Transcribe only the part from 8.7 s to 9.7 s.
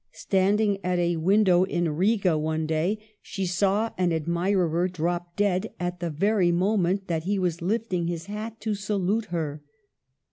salute her.